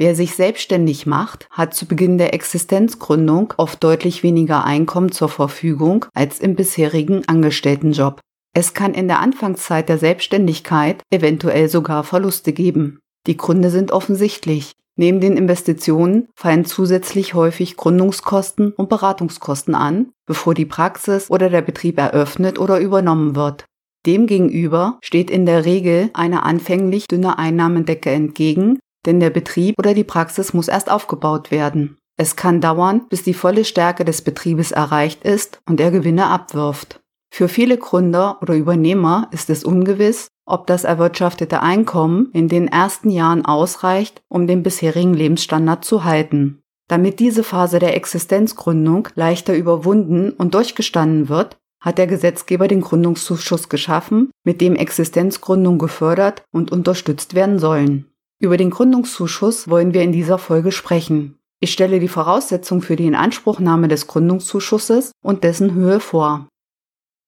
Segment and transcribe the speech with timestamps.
[0.00, 6.06] Wer sich selbstständig macht, hat zu Beginn der Existenzgründung oft deutlich weniger Einkommen zur Verfügung
[6.14, 8.18] als im bisherigen Angestelltenjob.
[8.54, 13.00] Es kann in der Anfangszeit der Selbstständigkeit eventuell sogar Verluste geben.
[13.26, 14.72] Die Gründe sind offensichtlich.
[14.96, 21.60] Neben den Investitionen fallen zusätzlich häufig Gründungskosten und Beratungskosten an, bevor die Praxis oder der
[21.60, 23.66] Betrieb eröffnet oder übernommen wird.
[24.06, 30.04] Demgegenüber steht in der Regel eine anfänglich dünne Einnahmendecke entgegen, denn der Betrieb oder die
[30.04, 31.96] Praxis muss erst aufgebaut werden.
[32.16, 37.00] Es kann dauern, bis die volle Stärke des Betriebes erreicht ist und er Gewinne abwirft.
[37.32, 43.08] Für viele Gründer oder Übernehmer ist es ungewiss, ob das erwirtschaftete Einkommen in den ersten
[43.08, 46.60] Jahren ausreicht, um den bisherigen Lebensstandard zu halten.
[46.88, 53.68] Damit diese Phase der Existenzgründung leichter überwunden und durchgestanden wird, hat der Gesetzgeber den Gründungszuschuss
[53.68, 58.09] geschaffen, mit dem Existenzgründung gefördert und unterstützt werden sollen.
[58.42, 61.38] Über den Gründungszuschuss wollen wir in dieser Folge sprechen.
[61.60, 66.48] Ich stelle die Voraussetzungen für die Inanspruchnahme des Gründungszuschusses und dessen Höhe vor.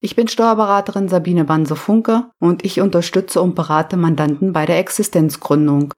[0.00, 5.92] Ich bin Steuerberaterin Sabine Banse-Funke und ich unterstütze und berate Mandanten bei der Existenzgründung.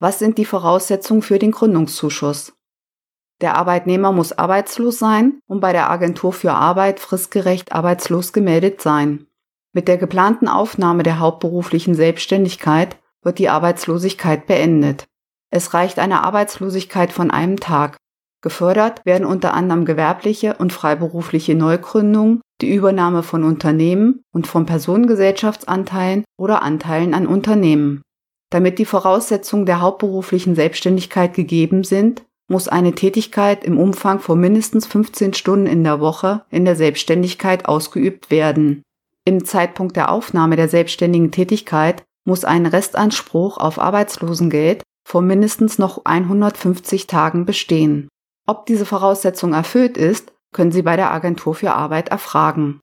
[0.00, 2.54] Was sind die Voraussetzungen für den Gründungszuschuss?
[3.40, 9.28] Der Arbeitnehmer muss arbeitslos sein und bei der Agentur für Arbeit fristgerecht arbeitslos gemeldet sein.
[9.72, 15.06] Mit der geplanten Aufnahme der hauptberuflichen Selbstständigkeit wird die Arbeitslosigkeit beendet.
[15.50, 17.96] Es reicht eine Arbeitslosigkeit von einem Tag.
[18.42, 26.24] Gefördert werden unter anderem gewerbliche und freiberufliche Neugründungen, die Übernahme von Unternehmen und von Personengesellschaftsanteilen
[26.38, 28.02] oder Anteilen an Unternehmen.
[28.50, 34.86] Damit die Voraussetzungen der hauptberuflichen Selbstständigkeit gegeben sind, muss eine Tätigkeit im Umfang von mindestens
[34.86, 38.82] 15 Stunden in der Woche in der Selbstständigkeit ausgeübt werden.
[39.26, 46.04] Im Zeitpunkt der Aufnahme der selbstständigen Tätigkeit muss ein Restanspruch auf Arbeitslosengeld von mindestens noch
[46.04, 48.08] 150 Tagen bestehen.
[48.46, 52.80] Ob diese Voraussetzung erfüllt ist, können Sie bei der Agentur für Arbeit erfragen.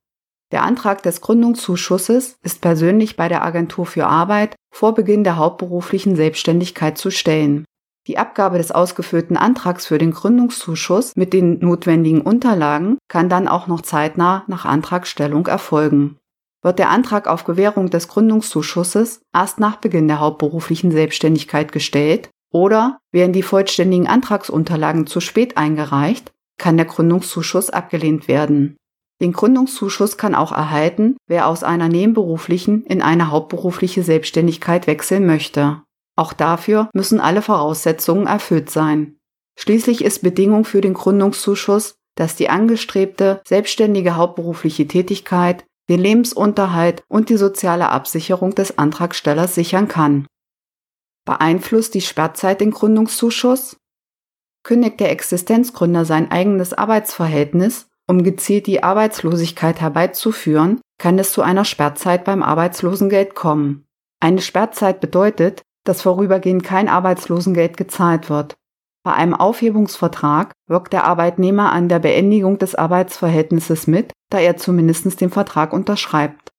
[0.52, 6.16] Der Antrag des Gründungszuschusses ist persönlich bei der Agentur für Arbeit vor Beginn der hauptberuflichen
[6.16, 7.66] Selbstständigkeit zu stellen.
[8.08, 13.68] Die Abgabe des ausgefüllten Antrags für den Gründungszuschuss mit den notwendigen Unterlagen kann dann auch
[13.68, 16.18] noch zeitnah nach Antragstellung erfolgen.
[16.66, 22.98] Wird der Antrag auf Gewährung des Gründungszuschusses erst nach Beginn der hauptberuflichen Selbstständigkeit gestellt, oder
[23.12, 28.78] werden die vollständigen Antragsunterlagen zu spät eingereicht, kann der Gründungszuschuss abgelehnt werden.
[29.22, 35.84] Den Gründungszuschuss kann auch erhalten, wer aus einer nebenberuflichen in eine hauptberufliche Selbstständigkeit wechseln möchte.
[36.16, 39.18] Auch dafür müssen alle Voraussetzungen erfüllt sein.
[39.56, 47.30] Schließlich ist Bedingung für den Gründungszuschuss, dass die angestrebte selbstständige hauptberufliche Tätigkeit den Lebensunterhalt und
[47.30, 50.28] die soziale Absicherung des Antragstellers sichern kann.
[51.26, 53.78] Beeinflusst die Sperrzeit den Gründungszuschuss?
[54.64, 61.66] Kündigt der Existenzgründer sein eigenes Arbeitsverhältnis, um gezielt die Arbeitslosigkeit herbeizuführen, kann es zu einer
[61.66, 63.86] Sperrzeit beim Arbeitslosengeld kommen.
[64.20, 68.56] Eine Sperrzeit bedeutet, dass vorübergehend kein Arbeitslosengeld gezahlt wird.
[69.06, 75.22] Bei einem Aufhebungsvertrag wirkt der Arbeitnehmer an der Beendigung des Arbeitsverhältnisses mit, da er zumindest
[75.22, 76.50] den Vertrag unterschreibt.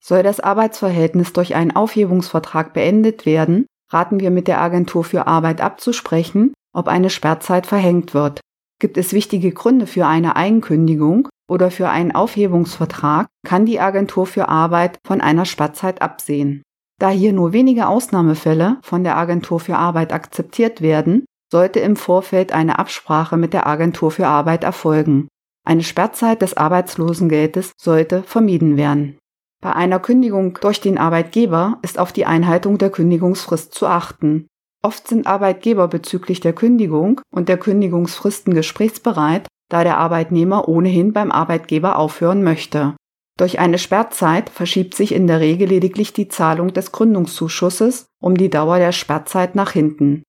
[0.00, 5.60] Soll das Arbeitsverhältnis durch einen Aufhebungsvertrag beendet werden, raten wir mit der Agentur für Arbeit
[5.60, 8.40] abzusprechen, ob eine Sperrzeit verhängt wird.
[8.78, 14.48] Gibt es wichtige Gründe für eine Eigenkündigung oder für einen Aufhebungsvertrag, kann die Agentur für
[14.48, 16.62] Arbeit von einer Sperrzeit absehen.
[17.00, 22.52] Da hier nur wenige Ausnahmefälle von der Agentur für Arbeit akzeptiert werden, sollte im Vorfeld
[22.52, 25.28] eine Absprache mit der Agentur für Arbeit erfolgen.
[25.64, 29.18] Eine Sperrzeit des Arbeitslosengeldes sollte vermieden werden.
[29.62, 34.46] Bei einer Kündigung durch den Arbeitgeber ist auf die Einhaltung der Kündigungsfrist zu achten.
[34.82, 41.32] Oft sind Arbeitgeber bezüglich der Kündigung und der Kündigungsfristen gesprächsbereit, da der Arbeitnehmer ohnehin beim
[41.32, 42.94] Arbeitgeber aufhören möchte.
[43.36, 48.48] Durch eine Sperrzeit verschiebt sich in der Regel lediglich die Zahlung des Gründungszuschusses um die
[48.48, 50.22] Dauer der Sperrzeit nach hinten.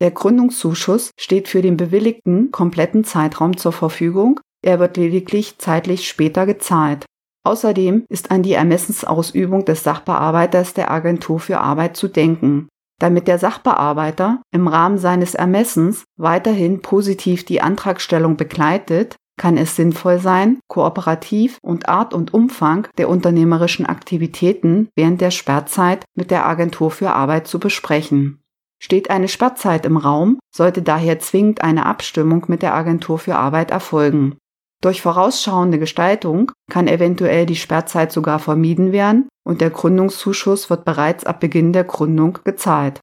[0.00, 6.46] Der Gründungszuschuss steht für den bewilligten kompletten Zeitraum zur Verfügung, er wird lediglich zeitlich später
[6.46, 7.04] gezahlt.
[7.46, 12.68] Außerdem ist an die Ermessensausübung des Sachbearbeiters der Agentur für Arbeit zu denken.
[12.98, 20.20] Damit der Sachbearbeiter im Rahmen seines Ermessens weiterhin positiv die Antragstellung begleitet, kann es sinnvoll
[20.20, 26.90] sein, kooperativ und Art und Umfang der unternehmerischen Aktivitäten während der Sperrzeit mit der Agentur
[26.90, 28.43] für Arbeit zu besprechen.
[28.84, 33.70] Steht eine Sperrzeit im Raum, sollte daher zwingend eine Abstimmung mit der Agentur für Arbeit
[33.70, 34.36] erfolgen.
[34.82, 41.24] Durch vorausschauende Gestaltung kann eventuell die Sperrzeit sogar vermieden werden und der Gründungszuschuss wird bereits
[41.24, 43.00] ab Beginn der Gründung gezahlt.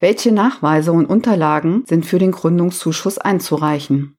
[0.00, 4.16] Welche Nachweise und Unterlagen sind für den Gründungszuschuss einzureichen?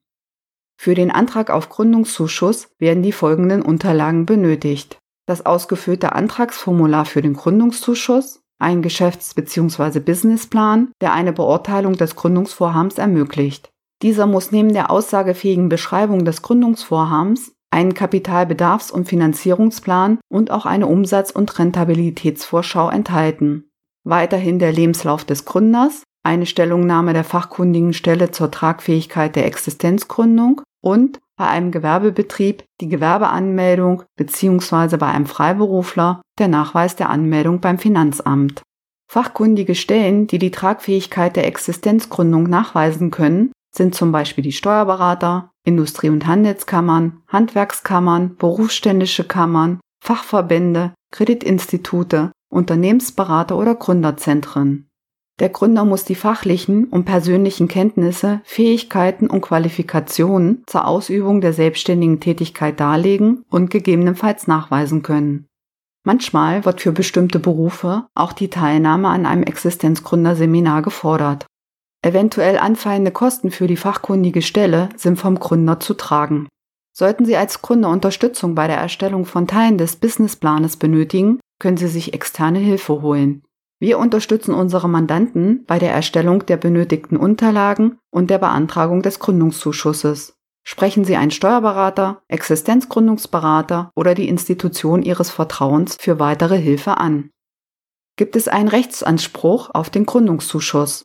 [0.80, 5.00] Für den Antrag auf Gründungszuschuss werden die folgenden Unterlagen benötigt.
[5.26, 10.00] Das ausgefüllte Antragsformular für den Gründungszuschuss, ein Geschäfts- bzw.
[10.00, 13.70] Businessplan, der eine Beurteilung des Gründungsvorhabens ermöglicht.
[14.02, 20.86] Dieser muss neben der aussagefähigen Beschreibung des Gründungsvorhabens einen Kapitalbedarfs- und Finanzierungsplan und auch eine
[20.86, 23.70] Umsatz- und Rentabilitätsvorschau enthalten.
[24.04, 31.18] Weiterhin der Lebenslauf des Gründers, eine Stellungnahme der fachkundigen Stelle zur Tragfähigkeit der Existenzgründung und
[31.36, 34.96] bei einem Gewerbebetrieb die Gewerbeanmeldung bzw.
[34.96, 38.62] bei einem Freiberufler der Nachweis der Anmeldung beim Finanzamt.
[39.10, 46.08] Fachkundige Stellen, die die Tragfähigkeit der Existenzgründung nachweisen können, sind zum Beispiel die Steuerberater, Industrie-
[46.10, 54.88] und Handelskammern, Handwerkskammern, berufsständische Kammern, Fachverbände, Kreditinstitute, Unternehmensberater oder Gründerzentren.
[55.40, 62.20] Der Gründer muss die fachlichen und persönlichen Kenntnisse, Fähigkeiten und Qualifikationen zur Ausübung der selbstständigen
[62.20, 65.46] Tätigkeit darlegen und gegebenenfalls nachweisen können.
[66.04, 71.46] Manchmal wird für bestimmte Berufe auch die Teilnahme an einem Existenzgründerseminar gefordert.
[72.04, 76.48] Eventuell anfallende Kosten für die fachkundige Stelle sind vom Gründer zu tragen.
[76.92, 81.86] Sollten Sie als Gründer Unterstützung bei der Erstellung von Teilen des Businessplanes benötigen, können Sie
[81.86, 83.44] sich externe Hilfe holen.
[83.82, 90.36] Wir unterstützen unsere Mandanten bei der Erstellung der benötigten Unterlagen und der Beantragung des Gründungszuschusses.
[90.62, 97.30] Sprechen Sie einen Steuerberater, Existenzgründungsberater oder die Institution Ihres Vertrauens für weitere Hilfe an.
[98.16, 101.02] Gibt es einen Rechtsanspruch auf den Gründungszuschuss?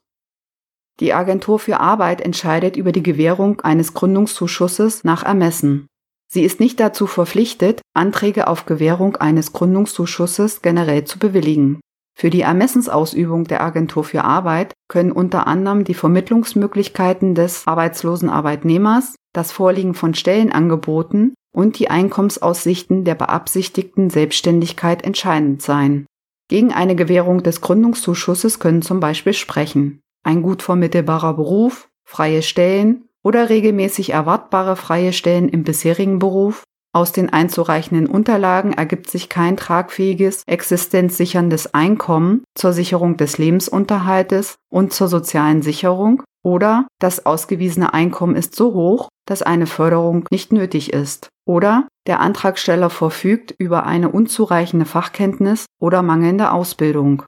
[1.00, 5.88] Die Agentur für Arbeit entscheidet über die Gewährung eines Gründungszuschusses nach Ermessen.
[6.32, 11.80] Sie ist nicht dazu verpflichtet, Anträge auf Gewährung eines Gründungszuschusses generell zu bewilligen.
[12.20, 19.14] Für die Ermessensausübung der Agentur für Arbeit können unter anderem die Vermittlungsmöglichkeiten des arbeitslosen Arbeitnehmers,
[19.34, 26.08] das Vorliegen von Stellenangeboten und die Einkommensaussichten der beabsichtigten Selbstständigkeit entscheidend sein.
[26.50, 33.06] Gegen eine Gewährung des Gründungszuschusses können zum Beispiel sprechen ein gut vermittelbarer Beruf, freie Stellen
[33.24, 36.64] oder regelmäßig erwartbare freie Stellen im bisherigen Beruf.
[36.98, 44.94] Aus den einzureichenden Unterlagen ergibt sich kein tragfähiges, existenzsicherndes Einkommen zur Sicherung des Lebensunterhaltes und
[44.94, 50.92] zur sozialen Sicherung oder das ausgewiesene Einkommen ist so hoch, dass eine Förderung nicht nötig
[50.92, 57.22] ist oder der Antragsteller verfügt über eine unzureichende Fachkenntnis oder mangelnde Ausbildung.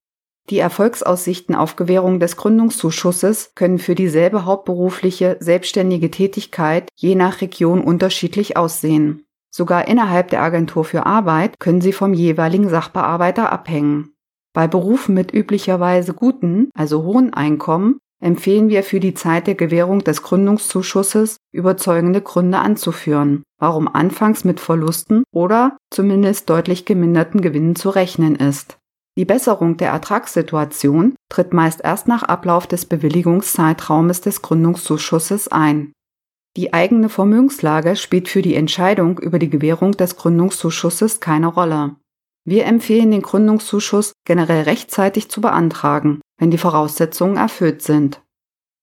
[0.50, 7.82] Die Erfolgsaussichten auf Gewährung des Gründungszuschusses können für dieselbe hauptberufliche selbstständige Tätigkeit je nach Region
[7.84, 9.26] unterschiedlich aussehen.
[9.52, 14.14] Sogar innerhalb der Agentur für Arbeit können sie vom jeweiligen Sachbearbeiter abhängen.
[14.54, 20.04] Bei Berufen mit üblicherweise guten, also hohen Einkommen, empfehlen wir für die Zeit der Gewährung
[20.04, 27.90] des Gründungszuschusses überzeugende Gründe anzuführen, warum anfangs mit Verlusten oder zumindest deutlich geminderten Gewinnen zu
[27.90, 28.78] rechnen ist.
[29.18, 35.94] Die Besserung der Ertragssituation tritt meist erst nach Ablauf des Bewilligungszeitraumes des Gründungszuschusses ein.
[36.58, 41.96] Die eigene Vermögenslage spielt für die Entscheidung über die Gewährung des Gründungszuschusses keine Rolle.
[42.46, 48.24] Wir empfehlen den Gründungszuschuss generell rechtzeitig zu beantragen, wenn die Voraussetzungen erfüllt sind.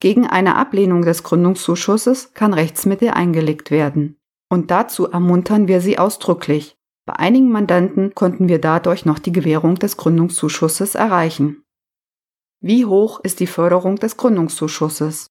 [0.00, 4.16] Gegen eine Ablehnung des Gründungszuschusses kann Rechtsmittel eingelegt werden.
[4.48, 6.76] Und dazu ermuntern wir Sie ausdrücklich.
[7.06, 11.62] Bei einigen Mandanten konnten wir dadurch noch die Gewährung des Gründungszuschusses erreichen.
[12.60, 15.28] Wie hoch ist die Förderung des Gründungszuschusses?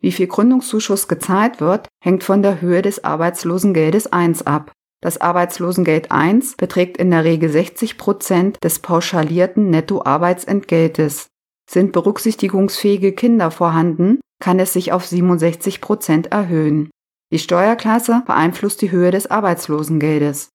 [0.00, 4.72] Wie viel Gründungszuschuss gezahlt wird, hängt von der Höhe des Arbeitslosengeldes 1 ab.
[5.02, 11.28] Das Arbeitslosengeld 1 beträgt in der Regel 60 Prozent des pauschalierten Nettoarbeitsentgeltes.
[11.70, 16.90] Sind berücksichtigungsfähige Kinder vorhanden, kann es sich auf 67 Prozent erhöhen.
[17.32, 20.50] Die Steuerklasse beeinflusst die Höhe des Arbeitslosengeldes.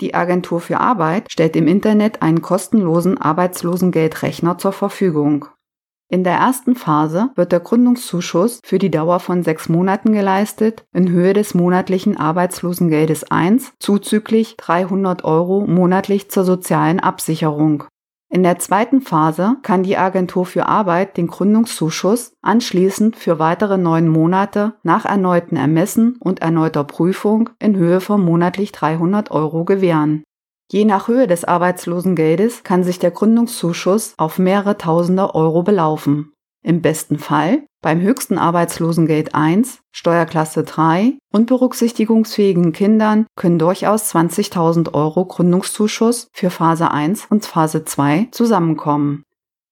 [0.00, 5.46] Die Agentur für Arbeit stellt im Internet einen kostenlosen Arbeitslosengeldrechner zur Verfügung.
[6.14, 11.10] In der ersten Phase wird der Gründungszuschuss für die Dauer von sechs Monaten geleistet, in
[11.10, 17.82] Höhe des monatlichen Arbeitslosengeldes 1 zuzüglich 300 Euro monatlich zur sozialen Absicherung.
[18.32, 24.06] In der zweiten Phase kann die Agentur für Arbeit den Gründungszuschuss anschließend für weitere neun
[24.06, 30.22] Monate nach erneuten Ermessen und erneuter Prüfung in Höhe von monatlich 300 Euro gewähren.
[30.70, 36.32] Je nach Höhe des Arbeitslosengeldes kann sich der Gründungszuschuss auf mehrere Tausende Euro belaufen.
[36.62, 44.94] Im besten Fall beim höchsten Arbeitslosengeld 1, Steuerklasse 3 und berücksichtigungsfähigen Kindern können durchaus 20.000
[44.94, 49.24] Euro Gründungszuschuss für Phase 1 und Phase 2 zusammenkommen.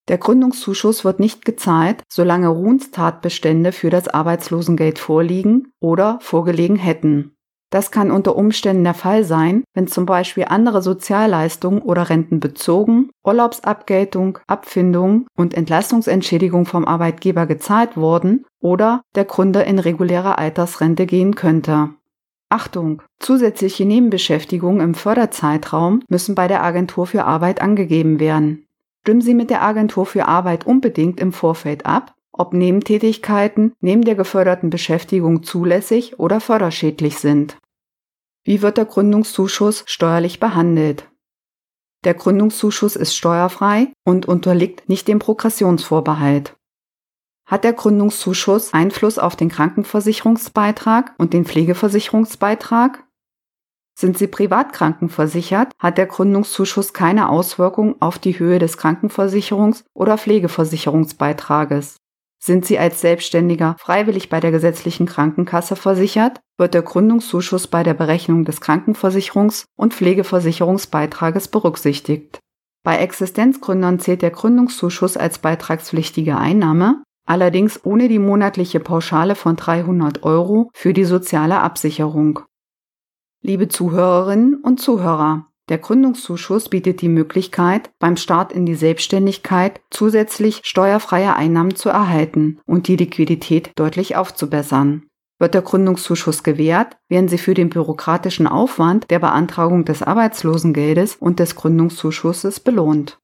[0.08, 7.34] Der Gründungszuschuss wird nicht gezahlt, solange Ruhenstatbestände für das Arbeitslosengeld vorliegen oder vorgelegen hätten.
[7.72, 13.08] Das kann unter Umständen der Fall sein, wenn zum Beispiel andere Sozialleistungen oder Renten bezogen,
[13.24, 21.34] Urlaubsabgeltung, Abfindung und Entlastungsentschädigung vom Arbeitgeber gezahlt wurden oder der Gründer in reguläre Altersrente gehen
[21.34, 21.88] könnte.
[22.50, 23.00] Achtung!
[23.18, 28.66] Zusätzliche Nebenbeschäftigungen im Förderzeitraum müssen bei der Agentur für Arbeit angegeben werden.
[29.00, 34.14] Stimmen Sie mit der Agentur für Arbeit unbedingt im Vorfeld ab, ob Nebentätigkeiten neben der
[34.14, 37.58] geförderten Beschäftigung zulässig oder förderschädlich sind.
[38.44, 41.08] Wie wird der Gründungszuschuss steuerlich behandelt?
[42.04, 46.56] Der Gründungszuschuss ist steuerfrei und unterliegt nicht dem Progressionsvorbehalt.
[47.46, 53.04] Hat der Gründungszuschuss Einfluss auf den Krankenversicherungsbeitrag und den Pflegeversicherungsbeitrag?
[53.96, 60.16] Sind Sie privat krankenversichert, hat der Gründungszuschuss keine Auswirkung auf die Höhe des Krankenversicherungs- oder
[60.18, 61.98] Pflegeversicherungsbeitrages.
[62.44, 67.94] Sind Sie als Selbstständiger freiwillig bei der gesetzlichen Krankenkasse versichert, wird der Gründungszuschuss bei der
[67.94, 72.40] Berechnung des Krankenversicherungs- und Pflegeversicherungsbeitrages berücksichtigt.
[72.82, 80.24] Bei Existenzgründern zählt der Gründungszuschuss als beitragspflichtige Einnahme, allerdings ohne die monatliche Pauschale von 300
[80.24, 82.40] Euro für die soziale Absicherung.
[83.40, 90.60] Liebe Zuhörerinnen und Zuhörer, der Gründungszuschuss bietet die Möglichkeit, beim Start in die Selbstständigkeit zusätzlich
[90.64, 95.04] steuerfreie Einnahmen zu erhalten und die Liquidität deutlich aufzubessern.
[95.38, 101.38] Wird der Gründungszuschuss gewährt, werden Sie für den bürokratischen Aufwand der Beantragung des Arbeitslosengeldes und
[101.40, 103.18] des Gründungszuschusses belohnt.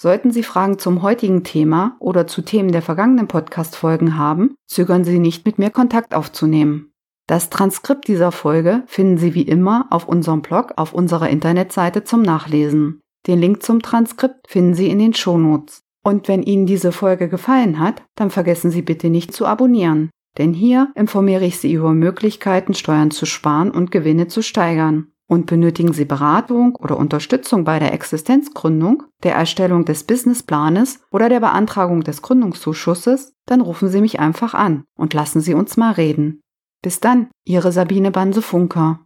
[0.00, 5.18] Sollten Sie Fragen zum heutigen Thema oder zu Themen der vergangenen Podcast-Folgen haben, zögern Sie
[5.18, 6.91] nicht mit mir Kontakt aufzunehmen.
[7.26, 12.22] Das Transkript dieser Folge finden Sie wie immer auf unserem Blog auf unserer Internetseite zum
[12.22, 13.00] Nachlesen.
[13.26, 15.82] Den Link zum Transkript finden Sie in den Shownotes.
[16.02, 20.10] Und wenn Ihnen diese Folge gefallen hat, dann vergessen Sie bitte nicht zu abonnieren.
[20.38, 25.08] Denn hier informiere ich Sie über Möglichkeiten, Steuern zu sparen und Gewinne zu steigern.
[25.28, 31.40] Und benötigen Sie Beratung oder Unterstützung bei der Existenzgründung, der Erstellung des Businessplanes oder der
[31.40, 36.41] Beantragung des Gründungszuschusses, dann rufen Sie mich einfach an und lassen Sie uns mal reden.
[36.82, 39.00] Bis dann, Ihre Sabine Banse-Funker.